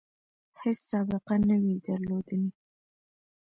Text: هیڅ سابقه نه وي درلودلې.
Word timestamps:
هیڅ 0.61 0.79
سابقه 0.91 1.35
نه 1.47 1.55
وي 1.61 1.75
درلودلې. 1.85 2.49